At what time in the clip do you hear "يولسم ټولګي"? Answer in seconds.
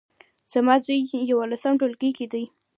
1.31-2.11